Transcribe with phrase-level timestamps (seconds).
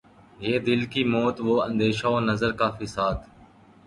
[0.39, 3.17] یہ دل کی موت وہ اندیشہ و نظر کا فساد